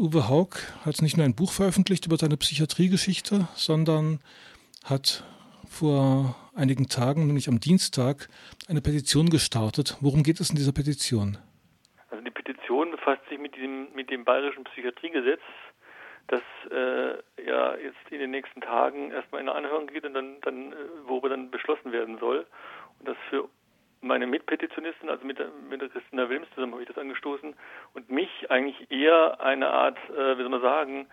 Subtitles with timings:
[0.00, 0.54] Uwe Haug
[0.86, 4.20] hat nicht nur ein Buch veröffentlicht über seine Psychiatriegeschichte, sondern
[4.84, 5.24] hat
[5.68, 8.28] vor einigen Tagen, nämlich am Dienstag,
[8.68, 9.96] eine Petition gestartet.
[10.00, 11.36] Worum geht es in dieser Petition?
[12.10, 15.42] Also die Petition befasst sich mit dem, mit dem bayerischen Psychiatriegesetz,
[16.28, 20.40] das äh, ja jetzt in den nächsten Tagen erstmal in eine Anhörung geht und dann,
[20.42, 20.76] dann äh,
[21.08, 22.46] worüber dann beschlossen werden soll.
[23.00, 23.48] Und das für
[24.00, 27.54] meine Mitpetitionistin, also mit der, mit der Christina Wilms zusammen habe ich das angestoßen
[27.94, 31.08] und mich eigentlich eher eine Art, äh, wie soll man sagen,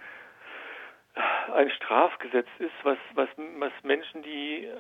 [1.54, 4.76] ein Strafgesetz ist, was, was, was Menschen, die äh,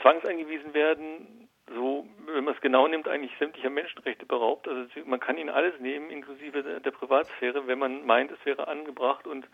[0.00, 4.66] zwangseingewiesen werden, so, wenn man es genau nimmt, eigentlich sämtlicher Menschenrechte beraubt.
[4.66, 8.66] Also man kann ihnen alles nehmen, inklusive der, der Privatsphäre, wenn man meint, es wäre
[8.66, 9.26] angebracht.
[9.26, 9.46] Und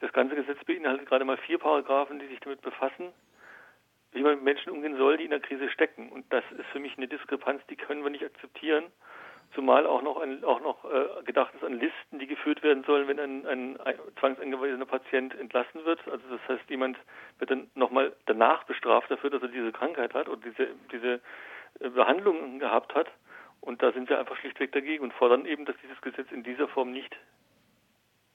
[0.00, 3.12] das ganze Gesetz beinhaltet gerade mal vier Paragraphen, die sich damit befassen,
[4.12, 6.08] wie man mit Menschen umgehen soll, die in der Krise stecken.
[6.10, 8.84] Und das ist für mich eine Diskrepanz, die können wir nicht akzeptieren.
[9.54, 13.08] Zumal auch noch, ein, auch noch äh, gedacht ist an Listen, die geführt werden sollen,
[13.08, 16.06] wenn ein, ein, ein zwangsangewiesener Patient entlassen wird.
[16.06, 16.98] Also das heißt, jemand
[17.38, 21.20] wird dann nochmal danach bestraft dafür, dass er diese Krankheit hat oder diese, diese
[21.80, 23.08] äh, Behandlung gehabt hat.
[23.60, 26.68] Und da sind wir einfach schlichtweg dagegen und fordern eben, dass dieses Gesetz in dieser
[26.68, 27.16] Form nicht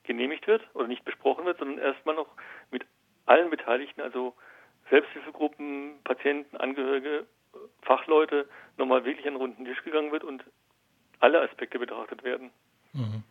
[0.04, 2.28] genehmigt wird oder nicht besprochen wird, sondern erstmal noch
[2.72, 2.86] mit
[3.26, 4.36] allen Beteiligten, also
[4.94, 7.26] Selbsthilfegruppen, Patienten, Angehörige,
[7.82, 10.44] Fachleute, nochmal wirklich an den runden Tisch gegangen wird und
[11.20, 12.52] alle Aspekte betrachtet werden.
[12.94, 13.24] Mhm.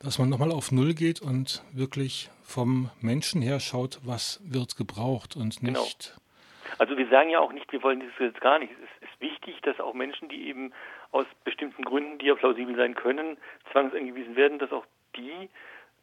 [0.00, 5.36] Dass man nochmal auf Null geht und wirklich vom Menschen her schaut, was wird gebraucht
[5.36, 6.16] und nicht.
[6.16, 6.76] Genau.
[6.78, 8.72] Also wir sagen ja auch nicht, wir wollen das jetzt gar nicht.
[8.72, 10.72] Es ist wichtig, dass auch Menschen, die eben
[11.12, 13.36] aus bestimmten Gründen, die ja plausibel sein können,
[13.70, 15.48] zwangseingewiesen werden, dass auch die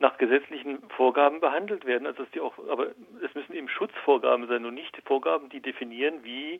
[0.01, 2.07] nach gesetzlichen Vorgaben behandelt werden.
[2.07, 2.87] Also die auch, aber
[3.23, 6.59] es müssen eben Schutzvorgaben sein und nicht Vorgaben, die definieren, wie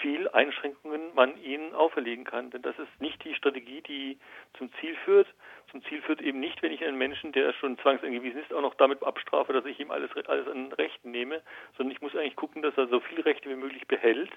[0.00, 2.50] viel Einschränkungen man ihnen auferlegen kann.
[2.50, 4.18] Denn das ist nicht die Strategie, die
[4.56, 5.28] zum Ziel führt.
[5.70, 8.74] Zum Ziel führt eben nicht, wenn ich einen Menschen, der schon zwangseingewiesen ist, auch noch
[8.74, 11.42] damit abstrafe, dass ich ihm alles, alles an Rechten nehme,
[11.76, 14.30] sondern ich muss eigentlich gucken, dass er so viele Rechte wie möglich behält,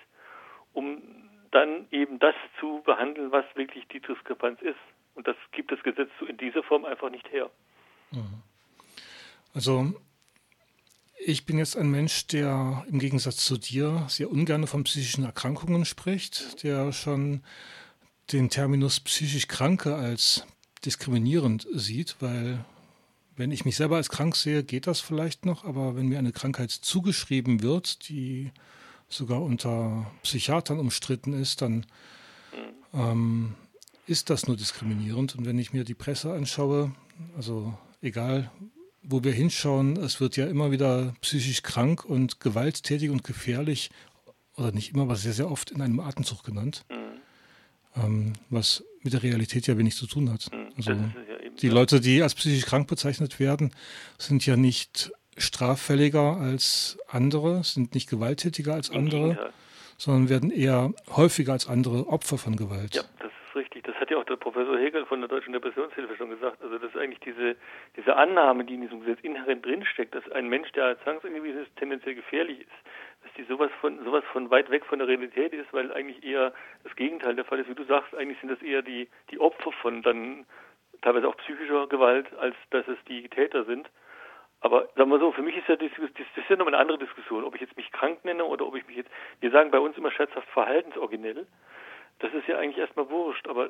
[0.73, 1.01] um
[1.51, 4.75] dann eben das zu behandeln, was wirklich die Diskrepanz ist.
[5.15, 7.49] Und das gibt das Gesetz in dieser Form einfach nicht her.
[9.53, 9.93] Also
[11.25, 15.85] ich bin jetzt ein Mensch, der im Gegensatz zu dir sehr ungern von psychischen Erkrankungen
[15.85, 17.41] spricht, der schon
[18.31, 20.45] den Terminus psychisch Kranke als
[20.85, 22.63] diskriminierend sieht, weil
[23.35, 26.31] wenn ich mich selber als krank sehe, geht das vielleicht noch, aber wenn mir eine
[26.31, 28.51] Krankheit zugeschrieben wird, die
[29.09, 31.85] sogar unter Psychiatern umstritten ist, dann
[32.93, 33.55] ähm,
[34.07, 35.35] ist das nur diskriminierend.
[35.35, 36.93] Und wenn ich mir die Presse anschaue,
[37.35, 38.51] also egal
[39.07, 43.91] wo wir hinschauen, es wird ja immer wieder psychisch krank und gewalttätig und gefährlich,
[44.57, 48.01] oder nicht immer, aber sehr, sehr oft in einem Atemzug genannt, mhm.
[48.03, 50.49] ähm, was mit der Realität ja wenig zu tun hat.
[50.51, 50.71] Mhm.
[50.75, 51.11] Also ja
[51.61, 53.71] die Leute, die als psychisch krank bezeichnet werden,
[54.17, 59.51] sind ja nicht straffälliger als andere, sind nicht gewalttätiger als andere,
[59.97, 62.95] sondern werden eher häufiger als andere Opfer von Gewalt.
[62.95, 63.83] Ja, das richtig.
[63.83, 66.61] Das hat ja auch der Professor Hegel von der Deutschen Depressionshilfe schon gesagt.
[66.61, 67.57] Also das ist eigentlich diese,
[67.97, 72.15] diese Annahme, die in diesem Gesetz inhärent drinsteckt, dass ein Mensch, der zwangseingewiesen ist, tendenziell
[72.15, 72.71] gefährlich ist,
[73.23, 76.53] dass die sowas von sowas von weit weg von der Realität ist, weil eigentlich eher
[76.85, 77.69] das Gegenteil der Fall ist.
[77.69, 80.45] Wie du sagst, eigentlich sind das eher die, die Opfer von dann
[81.01, 83.89] teilweise auch psychischer Gewalt, als dass es die Täter sind.
[84.61, 86.99] Aber sagen wir so, für mich ist ja das, das ist ja nochmal eine andere
[86.99, 89.11] Diskussion, ob ich jetzt mich krank nenne oder ob ich mich jetzt,
[89.41, 91.45] wir sagen bei uns immer scherzhaft verhaltensoriginell
[92.19, 93.69] das ist ja eigentlich erstmal wurscht, aber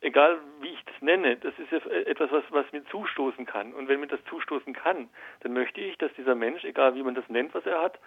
[0.00, 3.72] egal wie ich das nenne, das ist ja etwas, was, was mir zustoßen kann.
[3.72, 5.08] Und wenn mir das zustoßen kann,
[5.40, 7.98] dann möchte ich, dass dieser Mensch, egal wie man das nennt, was er hat,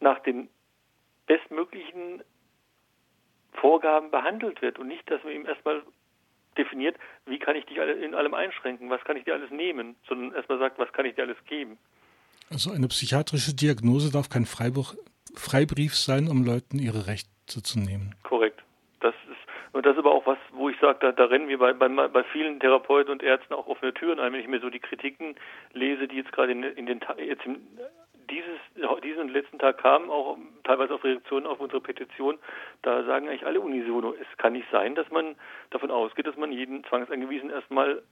[0.00, 0.48] nach den
[1.26, 2.22] bestmöglichen
[3.52, 5.82] Vorgaben behandelt wird und nicht, dass man ihm erstmal
[6.56, 6.96] definiert,
[7.26, 10.58] wie kann ich dich in allem einschränken, was kann ich dir alles nehmen, sondern erstmal
[10.58, 11.78] sagt, was kann ich dir alles geben.
[12.50, 14.94] Also eine psychiatrische Diagnose darf kein Freibuch,
[15.34, 18.14] Freibrief sein, um Leuten ihre Rechte zu nehmen.
[18.22, 18.57] Korrekt.
[19.78, 21.86] Und das ist aber auch was, wo ich sage, da, da rennen wir bei, bei,
[21.88, 24.32] bei vielen Therapeuten und Ärzten auch offene Türen ein.
[24.32, 25.36] Wenn ich mir so die Kritiken
[25.72, 27.60] lese, die jetzt gerade in, in den jetzt im,
[28.28, 28.58] dieses,
[29.04, 32.40] diesen letzten Tag kamen, auch teilweise auf Reaktionen auf unsere Petition,
[32.82, 35.36] da sagen eigentlich alle unisono, es kann nicht sein, dass man
[35.70, 38.02] davon ausgeht, dass man jeden Zwangsangewiesen erstmal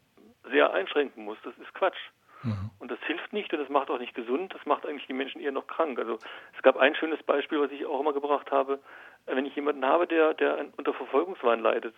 [0.48, 1.38] sehr einschränken muss.
[1.42, 1.98] Das ist Quatsch.
[2.44, 2.70] Mhm.
[2.78, 5.40] Und das hilft nicht und das macht auch nicht gesund, das macht eigentlich die Menschen
[5.40, 5.98] eher noch krank.
[5.98, 6.20] Also
[6.66, 8.80] gab ein schönes Beispiel, was ich auch immer gebracht habe
[9.26, 11.94] wenn ich jemanden habe, der, der unter Verfolgungswahn leidet,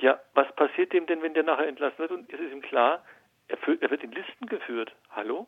[0.00, 2.10] ja, was passiert dem denn, wenn der nachher entlassen wird?
[2.10, 3.04] Und es ist ihm klar,
[3.48, 4.92] er, er wird in Listen geführt.
[5.10, 5.46] Hallo?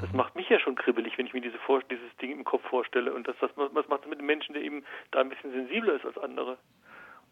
[0.00, 0.18] Das mhm.
[0.18, 3.12] macht mich ja schon kribbelig, wenn ich mir diese Vor dieses Ding im Kopf vorstelle.
[3.12, 5.94] Und das, was, was macht das mit einem Menschen, der eben da ein bisschen sensibler
[5.94, 6.58] ist als andere?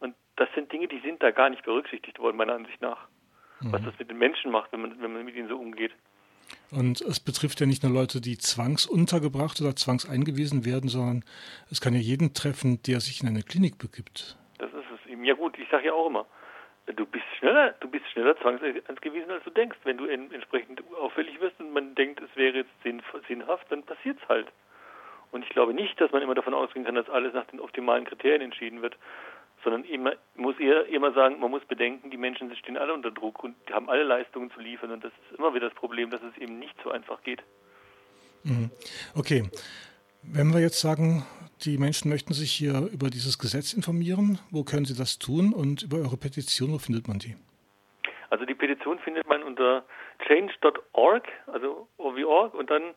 [0.01, 3.07] Und das sind Dinge, die sind da gar nicht berücksichtigt worden, meiner Ansicht nach.
[3.61, 3.73] mhm.
[3.73, 5.93] was das mit den Menschen macht, wenn man, wenn man mit ihnen so umgeht.
[6.73, 11.25] Und es betrifft ja nicht nur Leute, die zwangsuntergebracht oder zwangseingewiesen werden, sondern
[11.71, 14.39] es kann ja jeden treffen, der sich in eine Klinik begibt.
[14.59, 15.25] Das ist es eben.
[15.25, 16.27] Ja gut, ich sage ja auch immer,
[16.87, 19.79] du bist schneller, du bist schneller zwangseingewiesen, als du denkst.
[19.85, 22.71] Wenn du entsprechend auffällig wirst und man denkt, es wäre jetzt
[23.27, 24.47] sinnhaft, dann passiert es halt.
[25.33, 28.05] Und ich glaube nicht, dass man immer davon ausgehen kann, dass alles nach den optimalen
[28.05, 28.97] Kriterien entschieden wird,
[29.63, 33.45] sondern immer, muss eher immer sagen, man muss bedenken, die Menschen stehen alle unter Druck
[33.45, 34.91] und haben alle Leistungen zu liefern.
[34.91, 37.43] Und das ist immer wieder das Problem, dass es eben nicht so einfach geht.
[38.45, 38.71] Mhm.
[39.15, 39.45] Okay.
[40.23, 41.25] Wenn wir jetzt sagen,
[41.65, 45.83] die Menschen möchten sich hier über dieses Gesetz informieren, wo können sie das tun und
[45.83, 47.37] über eure Petition, wo findet man die?
[48.29, 49.85] Also die Petition findet man unter
[50.27, 52.95] change.org, also org und dann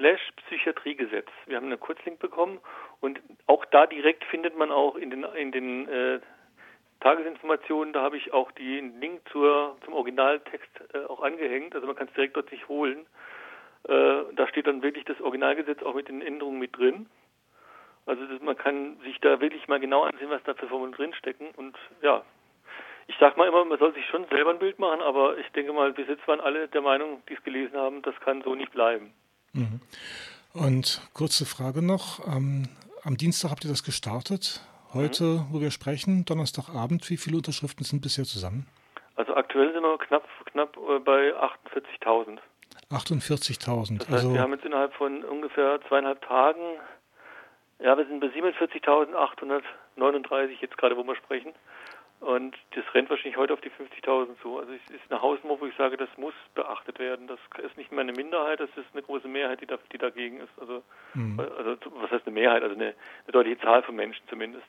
[0.00, 1.28] slash Psychiatriegesetz.
[1.46, 2.58] Wir haben einen Kurzlink bekommen
[3.00, 6.20] und auch da direkt findet man auch in den, in den äh,
[7.00, 11.96] Tagesinformationen, da habe ich auch den Link zur, zum Originaltext äh, auch angehängt, also man
[11.96, 13.06] kann es direkt dort sich holen.
[13.88, 17.06] Äh, da steht dann wirklich das Originalgesetz auch mit den Änderungen mit drin.
[18.06, 21.50] Also das, man kann sich da wirklich mal genau ansehen, was da für Formeln drinstecken
[21.56, 22.24] und ja,
[23.06, 25.72] ich sage mal immer, man soll sich schon selber ein Bild machen, aber ich denke
[25.72, 28.72] mal, bis jetzt waren alle der Meinung, die es gelesen haben, das kann so nicht
[28.72, 29.12] bleiben.
[29.52, 29.80] Mhm.
[30.52, 32.26] Und kurze Frage noch.
[32.26, 32.68] Ähm,
[33.04, 34.60] am Dienstag habt ihr das gestartet.
[34.92, 38.66] Heute, wo wir sprechen, Donnerstagabend, wie viele Unterschriften sind bisher zusammen?
[39.14, 42.38] Also aktuell sind wir knapp, knapp äh, bei 48.000.
[42.90, 43.98] 48.000.
[43.98, 46.78] Das heißt, also, wir haben jetzt innerhalb von ungefähr zweieinhalb Tagen,
[47.78, 51.52] ja, wir sind bei 47.839 jetzt gerade, wo wir sprechen.
[52.20, 54.58] Und das rennt wahrscheinlich heute auf die 50.000 zu.
[54.58, 57.26] Also es ist eine Hausnummer, wo ich sage, das muss beachtet werden.
[57.26, 60.40] Das ist nicht mehr eine Minderheit, das ist eine große Mehrheit, die, da, die dagegen
[60.40, 60.50] ist.
[60.60, 60.82] Also,
[61.14, 61.40] mhm.
[61.40, 62.62] also was heißt eine Mehrheit?
[62.62, 62.94] Also eine,
[63.24, 64.66] eine deutliche Zahl von Menschen zumindest.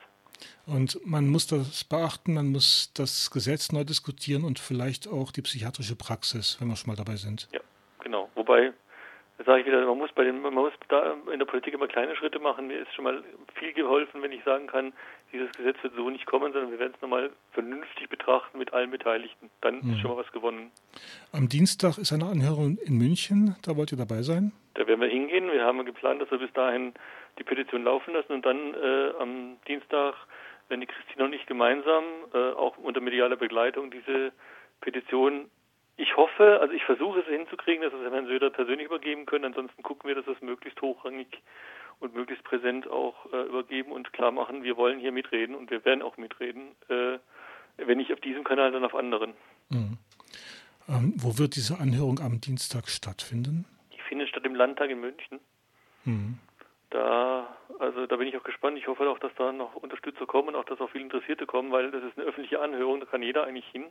[0.66, 5.42] Und man muss das beachten, man muss das Gesetz neu diskutieren und vielleicht auch die
[5.42, 7.50] psychiatrische Praxis, wenn wir schon mal dabei sind.
[7.52, 7.60] Ja,
[8.00, 8.30] genau.
[8.36, 8.72] Wobei
[9.42, 11.88] da sage ich wieder, man muss bei den, man muss da in der Politik immer
[11.88, 12.68] kleine Schritte machen.
[12.68, 13.24] Mir ist schon mal
[13.56, 14.94] viel geholfen, wenn ich sagen kann,
[15.34, 18.92] dieses Gesetz wird so nicht kommen, sondern wir werden es nochmal vernünftig betrachten mit allen
[18.92, 19.50] Beteiligten.
[19.62, 19.94] Dann mhm.
[19.94, 20.70] ist schon mal was gewonnen.
[21.32, 23.56] Am Dienstag ist eine Anhörung in München.
[23.64, 24.52] Da wollt ihr dabei sein?
[24.76, 25.52] Da werden wir hingehen.
[25.52, 26.94] Wir haben geplant, dass wir bis dahin
[27.40, 30.14] die Petition laufen lassen und dann äh, am Dienstag,
[30.70, 32.04] wenn die Christine und ich gemeinsam,
[32.34, 34.34] äh, auch unter medialer Begleitung, diese
[34.82, 35.50] Petition
[35.98, 39.46] ich hoffe, also ich versuche es hinzukriegen, dass wir es Herrn Söder persönlich übergeben können.
[39.46, 41.42] Ansonsten gucken wir, dass wir es möglichst hochrangig
[42.00, 45.86] und möglichst präsent auch äh, übergeben und klar machen, wir wollen hier mitreden und wir
[45.86, 46.76] werden auch mitreden.
[46.90, 47.20] Äh,
[47.78, 49.34] wenn nicht auf diesem Kanal, dann auf anderen.
[49.70, 49.98] Mhm.
[50.90, 53.66] Ähm, wo wird diese Anhörung am Dienstag stattfinden?
[53.94, 55.40] Die findet statt im Landtag in München.
[56.06, 56.40] Mhm.
[56.90, 58.78] Da, also da bin ich auch gespannt.
[58.78, 61.92] Ich hoffe auch, dass da noch Unterstützer kommen, auch dass auch viele Interessierte kommen, weil
[61.92, 63.86] das ist eine öffentliche Anhörung, da kann jeder eigentlich hin.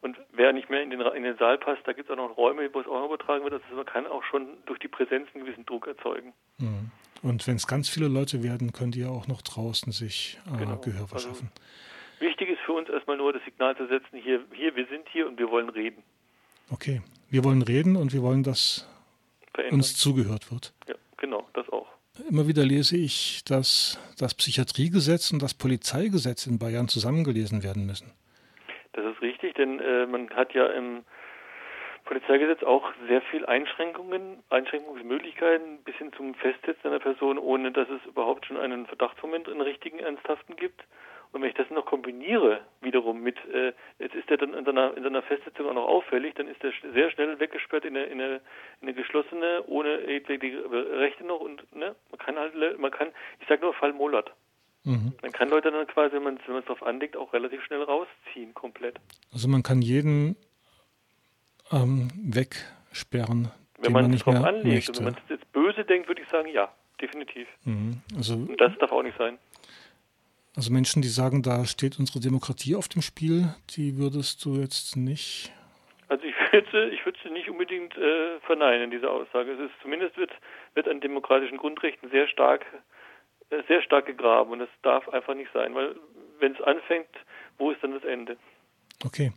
[0.00, 2.36] Und wer nicht mehr in den, in den Saal passt, da gibt es auch noch
[2.36, 3.54] Räume, wo es auch übertragen wird.
[3.54, 6.32] Also man kann auch schon durch die Präsenz einen gewissen Druck erzeugen.
[6.58, 6.90] Mhm.
[7.22, 10.58] Und wenn es ganz viele Leute werden, können die ja auch noch draußen sich äh,
[10.58, 10.76] genau.
[10.76, 11.50] Gehör also verschaffen.
[11.50, 15.08] Also, wichtig ist für uns erstmal nur das Signal zu setzen, hier, hier, wir sind
[15.10, 16.02] hier und wir wollen reden.
[16.70, 18.88] Okay, wir wollen reden und wir wollen, dass
[19.54, 19.80] Verändern.
[19.80, 20.72] uns zugehört wird.
[20.88, 21.86] Ja, genau, das auch.
[22.28, 28.12] Immer wieder lese ich, dass das Psychiatriegesetz und das Polizeigesetz in Bayern zusammengelesen werden müssen.
[29.56, 31.04] Denn äh, man hat ja im
[32.06, 38.04] Polizeigesetz auch sehr viel Einschränkungen, Einschränkungsmöglichkeiten bis hin zum Festsetzen einer Person, ohne dass es
[38.06, 40.84] überhaupt schon einen Verdachtsmoment, einen richtigen, ernsthaften gibt.
[41.32, 44.96] Und wenn ich das noch kombiniere, wiederum mit, äh, jetzt ist er dann in seiner,
[44.96, 48.20] in seiner Festsetzung auch noch auffällig, dann ist er sehr schnell weggesperrt in eine, in
[48.20, 48.36] eine,
[48.80, 53.08] in eine geschlossene, ohne die Rechte noch und ne, man kann halt, man kann,
[53.40, 54.30] ich sage nur Fall Molat.
[54.86, 55.12] Mhm.
[55.20, 58.96] Man kann Leute dann quasi, wenn man es darauf anlegt, auch relativ schnell rausziehen, komplett.
[59.32, 60.36] Also man kann jeden
[61.72, 63.50] ähm, wegsperren,
[63.80, 64.88] wenn man, man nicht mehr anlegt.
[64.88, 64.98] Möchte.
[64.98, 67.48] wenn man jetzt böse denkt, würde ich sagen, ja, definitiv.
[67.64, 68.00] Mhm.
[68.16, 69.38] Also, Und das darf auch nicht sein.
[70.54, 74.96] Also Menschen, die sagen, da steht unsere Demokratie auf dem Spiel, die würdest du jetzt
[74.96, 75.52] nicht.
[76.06, 79.50] Also ich würde, ich würde sie nicht unbedingt äh, verneinen, diese Aussage.
[79.50, 80.30] Es ist zumindest wird,
[80.74, 82.64] wird an demokratischen Grundrechten sehr stark
[83.68, 85.96] sehr stark gegraben und das darf einfach nicht sein, weil
[86.38, 87.08] wenn es anfängt,
[87.58, 88.36] wo ist dann das Ende?
[89.04, 89.32] Okay.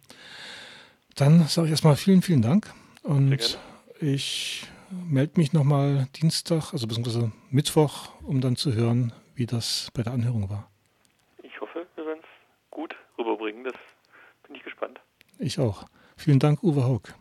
[1.15, 2.71] Dann sage ich erstmal vielen, vielen Dank
[3.03, 3.59] und
[3.99, 4.63] ich
[5.09, 10.13] melde mich nochmal Dienstag, also beziehungsweise Mittwoch, um dann zu hören, wie das bei der
[10.13, 10.69] Anhörung war.
[11.43, 13.63] Ich hoffe, wir werden es gut rüberbringen.
[13.63, 13.75] Das
[14.43, 14.99] bin ich gespannt.
[15.37, 15.85] Ich auch.
[16.17, 17.13] Vielen Dank, Uwe Haug.